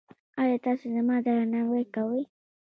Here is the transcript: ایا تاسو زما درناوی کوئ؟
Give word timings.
ایا 0.41 0.57
تاسو 0.65 0.85
زما 0.95 1.15
درناوی 1.25 1.83
کوئ؟ 1.95 2.21